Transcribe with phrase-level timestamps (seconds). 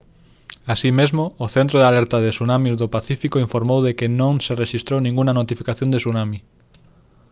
[0.73, 4.53] así mesmo o centro de alerta de tsunamis do pacífico informou de que non se
[4.61, 6.39] rexistrou ningunha notificación de tsunami